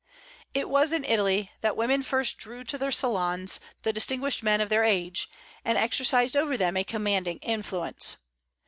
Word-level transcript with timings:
It 0.55 0.67
was 0.67 0.91
in 0.93 1.05
Italy 1.05 1.51
that 1.61 1.77
women 1.77 2.01
first 2.01 2.39
drew 2.39 2.63
to 2.63 2.77
their 2.79 2.91
salons 2.91 3.59
the 3.83 3.93
distinguished 3.93 4.41
men 4.41 4.59
of 4.59 4.69
their 4.69 4.83
age, 4.83 5.29
and 5.63 5.77
exercised 5.77 6.35
over 6.35 6.57
them 6.57 6.75
a 6.75 6.83
commanding 6.83 7.37
influence. 7.37 8.17